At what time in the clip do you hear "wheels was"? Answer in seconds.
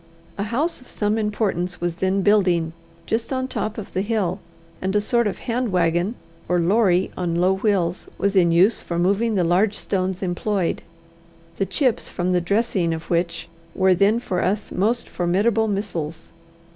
7.57-8.35